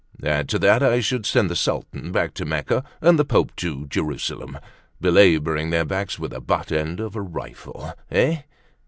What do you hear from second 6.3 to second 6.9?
the butt